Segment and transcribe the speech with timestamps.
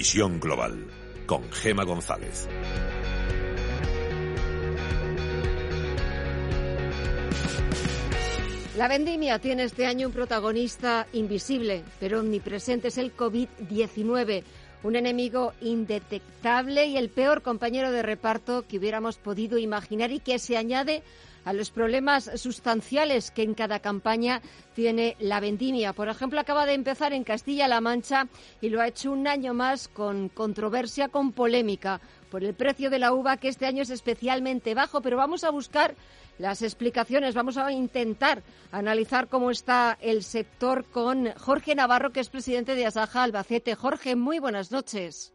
[0.00, 0.86] Visión Global
[1.26, 2.48] con Gema González.
[8.78, 14.42] La vendimia tiene este año un protagonista invisible, pero omnipresente, es el COVID-19,
[14.82, 20.38] un enemigo indetectable y el peor compañero de reparto que hubiéramos podido imaginar y que
[20.38, 21.02] se añade
[21.44, 24.42] a los problemas sustanciales que en cada campaña
[24.74, 25.92] tiene la vendimia.
[25.92, 28.28] Por ejemplo, acaba de empezar en Castilla-La Mancha
[28.60, 32.00] y lo ha hecho un año más con controversia, con polémica
[32.30, 35.50] por el precio de la uva que este año es especialmente bajo, pero vamos a
[35.50, 35.94] buscar
[36.38, 42.30] las explicaciones, vamos a intentar analizar cómo está el sector con Jorge Navarro, que es
[42.30, 43.74] presidente de Asaja Albacete.
[43.74, 45.34] Jorge, muy buenas noches.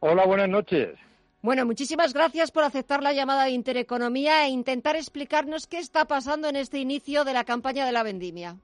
[0.00, 0.98] Hola, buenas noches.
[1.40, 6.48] Bueno, muchísimas gracias por aceptar la llamada de Intereconomía e intentar explicarnos qué está pasando
[6.48, 8.56] en este inicio de la campaña de la vendimia.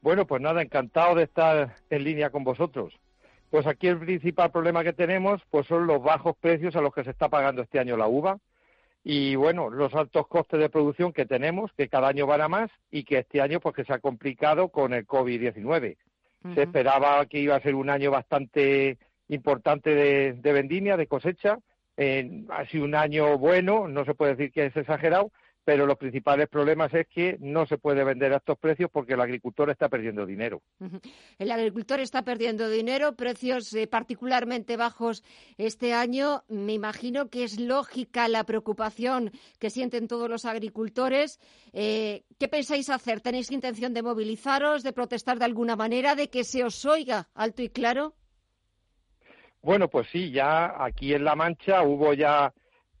[0.00, 2.94] Bueno, pues nada, encantado de estar en línea con vosotros.
[3.50, 7.04] Pues aquí el principal problema que tenemos pues son los bajos precios a los que
[7.04, 8.38] se está pagando este año la uva
[9.04, 12.70] y bueno, los altos costes de producción que tenemos, que cada año van a más
[12.90, 15.96] y que este año pues que se ha complicado con el COVID-19.
[16.54, 21.58] Se esperaba que iba a ser un año bastante importante de, de vendimia, de cosecha.
[21.96, 25.32] Eh, ha sido un año bueno, no se puede decir que es exagerado,
[25.68, 29.20] pero los principales problemas es que no se puede vender a estos precios porque el
[29.20, 30.62] agricultor está perdiendo dinero.
[31.38, 35.22] El agricultor está perdiendo dinero, precios eh, particularmente bajos
[35.58, 36.42] este año.
[36.48, 41.38] Me imagino que es lógica la preocupación que sienten todos los agricultores.
[41.74, 43.20] Eh, ¿Qué pensáis hacer?
[43.20, 47.60] ¿Tenéis intención de movilizaros, de protestar de alguna manera, de que se os oiga alto
[47.60, 48.14] y claro?
[49.60, 52.54] Bueno, pues sí, ya aquí en La Mancha hubo ya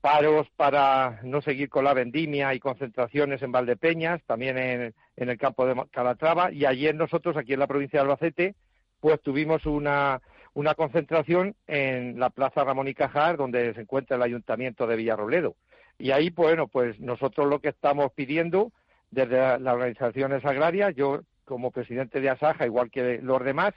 [0.08, 5.66] paros para no seguir con la vendimia y concentraciones en Valdepeñas, también en, el campo
[5.66, 8.54] de Calatrava, y ayer nosotros aquí en la provincia de Albacete,
[9.00, 10.22] pues tuvimos una,
[10.54, 15.56] una concentración en la Plaza Ramón y Cajar, donde se encuentra el Ayuntamiento de Villarrobledo.
[15.98, 18.72] Y ahí, bueno, pues nosotros lo que estamos pidiendo
[19.10, 23.74] desde las organizaciones agrarias, yo como presidente de Asaja, igual que los demás,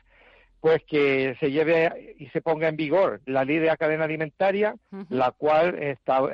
[0.62, 4.76] pues que se lleve y se ponga en vigor la ley de la cadena alimentaria,
[5.10, 5.76] la cual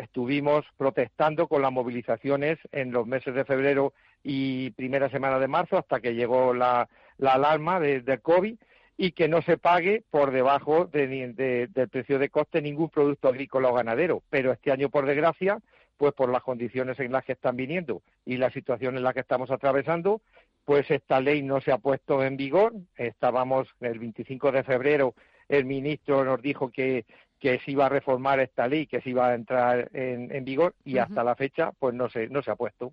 [0.01, 3.93] estuvimos protestando con las movilizaciones en los meses de febrero
[4.23, 6.89] y primera semana de marzo hasta que llegó la,
[7.21, 8.57] alarma de, COVID
[8.97, 13.75] y que no se pague por debajo del precio de coste ningún producto agrícola o
[13.75, 14.23] ganadero.
[14.29, 15.59] Pero este año, por desgracia,
[15.97, 19.21] pues por las condiciones en las que están viniendo y la situación en la que
[19.21, 20.21] estamos atravesando,
[20.67, 22.73] pues esta ley no se ha puesto en vigor.
[22.97, 25.15] Estábamos el 25 de febrero,
[25.47, 27.05] el ministro nos dijo que,
[27.39, 30.97] que se iba a reformar esta ley, que se iba a entrar en, vigor y
[30.97, 32.91] hasta la fecha pues no se, no se ha puesto.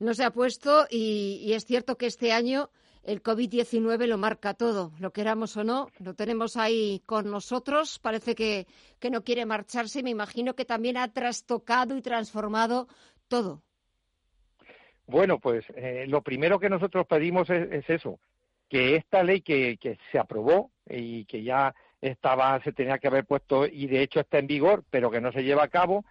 [0.00, 2.70] No se ha puesto y, es cierto que este año
[3.04, 8.34] el COVID-19 lo marca todo, lo queramos o no, lo tenemos ahí con nosotros, parece
[8.34, 8.66] que,
[8.98, 12.88] que no quiere marcharse y me imagino que también ha trastocado y transformado
[13.28, 13.62] todo.
[15.06, 18.18] Bueno, pues eh, lo primero que nosotros pedimos es, eso,
[18.68, 23.24] que esta ley que, que, se aprobó y que ya estaba, se tenía que haber
[23.24, 26.04] puesto y de hecho está en vigor, pero que no se lleva a cabo,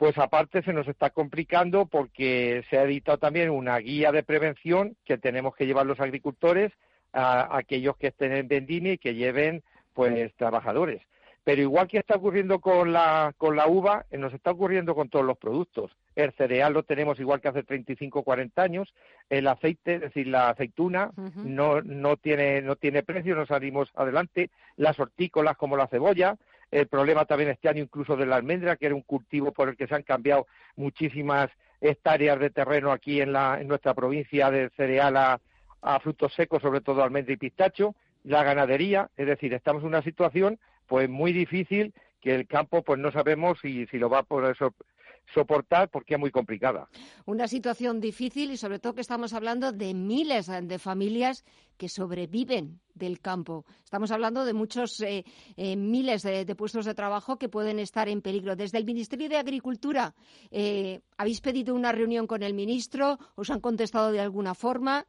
[0.00, 4.96] pues aparte se nos está complicando porque se ha editado también una guía de prevención
[5.04, 6.72] que tenemos que llevar los agricultores
[7.12, 9.62] a, aquellos que estén en vendimia y que lleven
[9.92, 11.02] pues trabajadores.
[11.50, 15.08] Pero igual que está ocurriendo con la, con la uva, eh, nos está ocurriendo con
[15.08, 15.90] todos los productos.
[16.14, 18.94] El cereal lo tenemos igual que hace 35 o 40 años.
[19.28, 24.50] El aceite, es decir, la aceituna no, no, tiene, no tiene precio, no salimos adelante.
[24.76, 26.36] Las hortícolas como la cebolla.
[26.70, 29.76] El problema también este año incluso de la almendra, que era un cultivo por el
[29.76, 31.50] que se han cambiado muchísimas
[31.80, 35.40] hectáreas de terreno aquí en, la, en nuestra provincia de cereal a,
[35.82, 37.96] a frutos secos, sobre todo almendra y pistacho.
[38.22, 42.98] La ganadería, es decir, estamos en una situación pues muy difícil que el campo pues
[42.98, 44.56] no sabemos si, si lo va a poder
[45.32, 46.88] soportar porque es muy complicada.
[47.26, 51.44] Una situación difícil y sobre todo que estamos hablando de miles de familias
[51.76, 53.64] que sobreviven del campo.
[53.84, 55.24] Estamos hablando de muchos eh,
[55.56, 58.56] eh, miles de, puestos de trabajo que pueden estar en peligro.
[58.56, 60.16] Desde el Ministerio de Agricultura,
[60.50, 63.16] eh, ¿habéis pedido una reunión con el ministro?
[63.36, 65.06] ¿Os han contestado de alguna forma?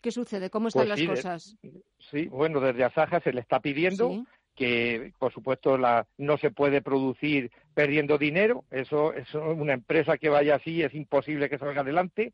[0.00, 0.48] ¿Qué sucede?
[0.48, 1.56] ¿Cómo están pues las cosas?
[1.98, 4.24] sí, bueno, desde Asaja se le está pidiendo
[4.56, 8.64] que, por supuesto, la, no se puede producir perdiendo dinero.
[8.70, 12.32] Eso es una empresa que vaya así, es imposible que salga adelante.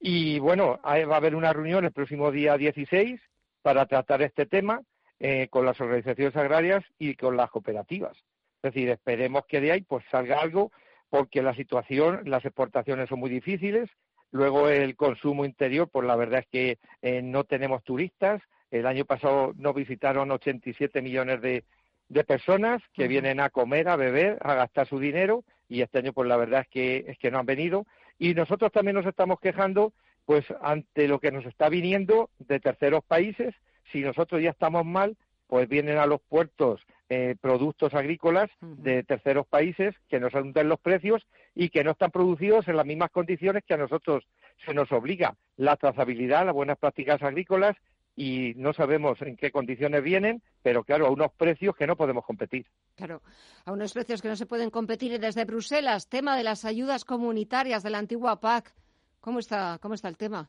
[0.00, 3.20] Y bueno, va a haber una reunión el próximo día 16
[3.62, 4.82] para tratar este tema
[5.18, 8.16] eh, con las organizaciones agrarias y con las cooperativas.
[8.62, 10.72] Es decir, esperemos que de ahí pues salga algo,
[11.08, 13.90] porque la situación, las exportaciones son muy difíciles.
[14.32, 18.40] Luego el consumo interior, pues la verdad es que eh, no tenemos turistas.
[18.70, 21.64] El año pasado nos visitaron 87 millones de,
[22.08, 26.12] de personas que vienen a comer, a beber, a gastar su dinero y este año
[26.12, 27.86] pues la verdad es que es que no han venido.
[28.18, 29.92] Y nosotros también nos estamos quejando
[30.26, 33.54] pues ante lo que nos está viniendo de terceros países,
[33.90, 39.46] si nosotros ya estamos mal, pues vienen a los puertos eh, productos agrícolas de terceros
[39.46, 41.26] países que nos hunden los precios
[41.56, 44.24] y que no están producidos en las mismas condiciones que a nosotros
[44.64, 45.34] se nos obliga.
[45.56, 47.76] La trazabilidad, las buenas prácticas agrícolas
[48.16, 52.24] y no sabemos en qué condiciones vienen, pero claro, a unos precios que no podemos
[52.24, 52.66] competir.
[52.96, 53.22] Claro,
[53.64, 55.18] a unos precios que no se pueden competir.
[55.18, 58.74] desde Bruselas, tema de las ayudas comunitarias de la antigua PAC.
[59.20, 60.48] ¿Cómo está, cómo está el tema?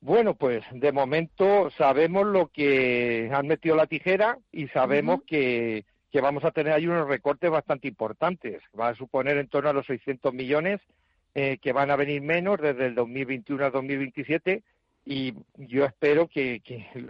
[0.00, 6.20] Bueno, pues de momento sabemos lo que han metido la tijera y sabemos que, que,
[6.20, 8.62] vamos a tener ahí unos recortes bastante importantes.
[8.78, 10.80] Va a suponer en torno a los 600 millones
[11.34, 14.62] eh, que van a venir menos desde el 2021 al 2027
[15.04, 16.62] y yo espero que,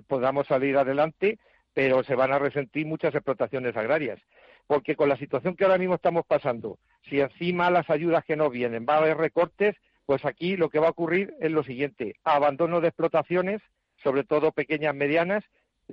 [0.09, 1.39] podamos salir adelante,
[1.73, 4.21] pero se van a resentir muchas explotaciones agrarias.
[4.67, 8.51] Porque con la situación que ahora mismo estamos pasando, si encima las ayudas que nos
[8.51, 9.77] vienen va a haber recortes,
[10.07, 13.61] pues aquí lo que va a ocurrir es lo siguiente, abandono de explotaciones,
[14.03, 15.45] sobre todo pequeñas, medianas,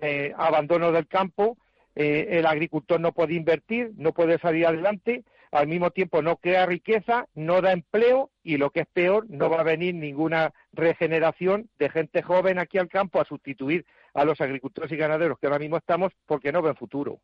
[0.01, 1.57] eh, abandono del campo,
[1.95, 6.65] eh, el agricultor no puede invertir, no puede salir adelante, al mismo tiempo no crea
[6.65, 11.69] riqueza, no da empleo y lo que es peor, no va a venir ninguna regeneración
[11.77, 15.59] de gente joven aquí al campo a sustituir a los agricultores y ganaderos que ahora
[15.59, 17.21] mismo estamos porque no ven futuro.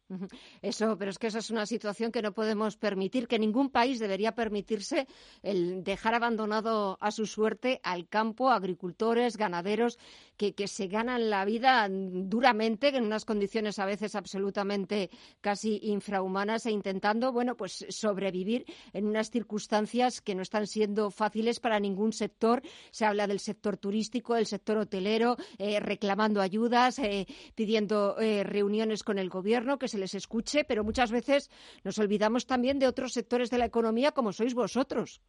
[0.62, 4.00] Eso, pero es que esa es una situación que no podemos permitir, que ningún país
[4.00, 5.08] debería permitirse
[5.44, 10.00] el dejar abandonado a su suerte al campo, agricultores, ganaderos
[10.38, 15.10] que, que se ganan la vida duramente, en unas condiciones a veces absolutamente
[15.42, 21.60] casi infrahumanas e intentando, bueno, pues sobrevivir en unas circunstancias que no están siendo fáciles
[21.60, 22.62] para ningún sector.
[22.92, 27.26] Se habla del sector turístico, del sector hotelero, eh, reclamando ayuda eh,
[27.56, 31.50] pidiendo eh, reuniones con el gobierno, que se les escuche, pero muchas veces
[31.84, 35.22] nos olvidamos también de otros sectores de la economía como sois vosotros.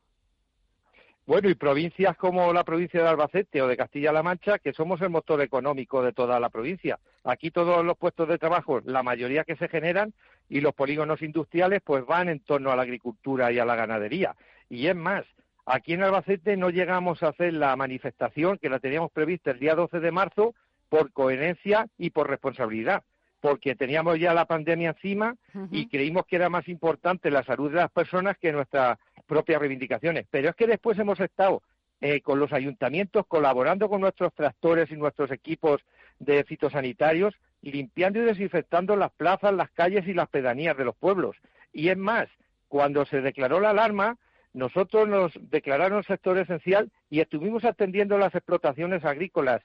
[1.26, 5.10] Bueno, y provincias como la provincia de Albacete o de Castilla-La Mancha, que somos el
[5.10, 6.98] motor económico de toda la provincia.
[7.22, 10.14] Aquí todos los puestos de trabajo, la mayoría que se generan,
[10.48, 14.34] y los polígonos industriales, pues van en torno a la agricultura y a la ganadería.
[14.70, 15.26] Y es más,
[15.68, 19.74] aquí en Albacete no llegamos a hacer la manifestación que la teníamos prevista el día
[19.74, 20.54] 12 de marzo,
[20.88, 23.02] por coherencia y por responsabilidad,
[23.40, 25.36] porque teníamos ya la pandemia encima
[25.70, 30.26] y creímos que era más importante la salud de las personas que nuestras propias reivindicaciones.
[30.30, 31.62] Pero es que después hemos estado
[32.00, 35.82] eh, con los ayuntamientos colaborando con nuestros tractores y nuestros equipos
[36.18, 41.36] de fitosanitarios, limpiando y desinfectando las plazas, las calles y las pedanías de los pueblos.
[41.72, 42.28] Y es más,
[42.68, 44.16] cuando se declaró la alarma,
[44.52, 49.62] nosotros nos declararon sector esencial y estuvimos atendiendo las explotaciones agrícolas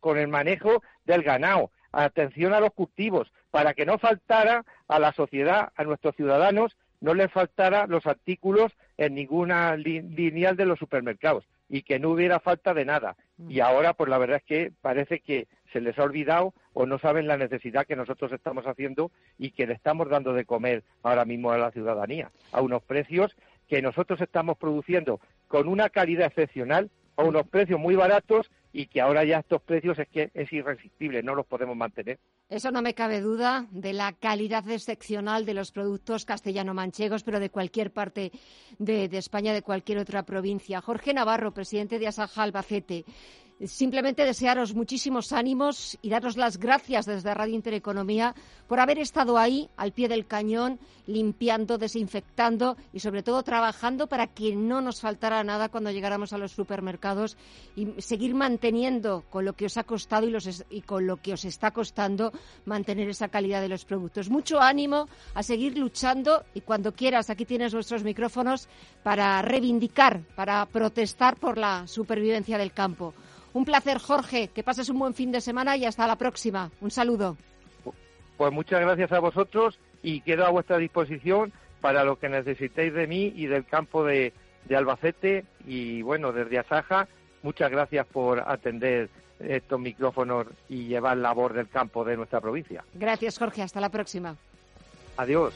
[0.00, 5.12] con el manejo del ganado, atención a los cultivos, para que no faltara a la
[5.12, 11.44] sociedad, a nuestros ciudadanos, no les faltara los artículos en ninguna lineal de los supermercados
[11.68, 13.16] y que no hubiera falta de nada.
[13.48, 13.62] Y mm.
[13.62, 17.26] ahora, pues la verdad es que parece que se les ha olvidado o no saben
[17.26, 21.52] la necesidad que nosotros estamos haciendo y que le estamos dando de comer ahora mismo
[21.52, 23.34] a la ciudadanía, a unos precios
[23.70, 29.00] que nosotros estamos produciendo con una calidad excepcional, a unos precios muy baratos y que
[29.00, 32.18] ahora ya estos precios es que es irresistible, no los podemos mantener.
[32.48, 37.50] Eso no me cabe duda de la calidad excepcional de los productos castellano-manchegos, pero de
[37.50, 38.32] cualquier parte
[38.78, 40.80] de, España, de cualquier otra provincia.
[40.80, 43.04] Jorge Navarro, presidente de Asaja Albacete.
[43.66, 48.34] Simplemente desearos muchísimos ánimos y daros las gracias desde Radio Intereconomía
[48.66, 54.28] por haber estado ahí al pie del cañón, limpiando, desinfectando y sobre todo trabajando para
[54.28, 57.36] que no nos faltara nada cuando llegáramos a los supermercados
[57.76, 60.34] y seguir manteniendo con lo que os ha costado y,
[60.70, 62.32] y con lo que os está costando
[62.64, 64.30] mantener esa calidad de los productos.
[64.30, 68.68] Mucho ánimo a seguir luchando y cuando quieras aquí tienes nuestros micrófonos
[69.02, 73.14] para reivindicar, para protestar por la supervivencia del campo.
[73.52, 74.48] Un placer, Jorge.
[74.48, 76.70] Que pases un buen fin de semana y hasta la próxima.
[76.80, 77.36] Un saludo.
[78.36, 83.06] Pues muchas gracias a vosotros y quedo a vuestra disposición para lo que necesitéis de
[83.06, 84.32] mí y del campo de,
[84.70, 85.44] Albacete.
[85.66, 87.08] Y bueno, desde Asaja,
[87.42, 92.84] muchas gracias por atender estos micrófonos y llevar la voz del campo de nuestra provincia.
[92.94, 93.62] Gracias, Jorge.
[93.62, 94.36] Hasta la próxima.
[95.16, 95.54] Adiós.